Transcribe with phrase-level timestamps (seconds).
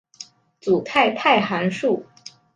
[0.59, 2.03] 组态态函数。